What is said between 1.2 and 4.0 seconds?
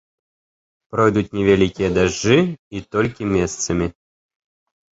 невялікія дажджы і толькі месцамі.